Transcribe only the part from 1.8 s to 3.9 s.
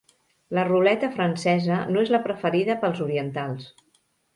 no és la preferida pels orientals.